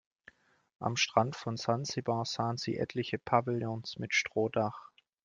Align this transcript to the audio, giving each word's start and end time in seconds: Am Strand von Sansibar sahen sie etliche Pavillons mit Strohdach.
Am 0.79 0.95
Strand 0.97 1.35
von 1.35 1.57
Sansibar 1.57 2.25
sahen 2.25 2.57
sie 2.57 2.75
etliche 2.75 3.19
Pavillons 3.19 3.99
mit 3.99 4.15
Strohdach. 4.15 4.89